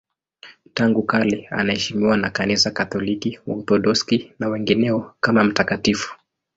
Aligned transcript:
Tangu 0.73 1.03
kale 1.03 1.47
anaheshimiwa 1.51 2.17
na 2.17 2.29
Kanisa 2.29 2.71
Katoliki, 2.71 3.39
Waorthodoksi 3.47 4.31
na 4.39 4.47
wengineo 4.49 5.15
kama 5.19 5.43
mtakatifu. 5.43 6.15